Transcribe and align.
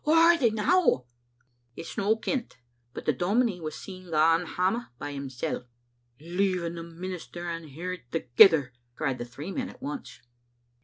Whaur 0.03 0.17
are 0.17 0.35
they 0.39 0.49
now?"" 0.49 1.05
It's 1.77 1.95
no 1.95 2.15
kent, 2.15 2.57
but— 2.91 3.05
the 3.05 3.13
dominie 3.13 3.61
was 3.61 3.75
seen 3.75 4.09
goin' 4.09 4.47
hame 4.47 4.87
by 4.97 5.11
himsel'." 5.11 5.65
"Leaving 6.19 6.73
the 6.73 6.81
minister 6.81 7.47
and 7.47 7.69
her 7.73 7.97
thegither!" 8.11 8.73
cried 8.95 9.19
the 9.19 9.25
three 9.25 9.51
men 9.51 9.69
at 9.69 9.79
once. 9.79 10.21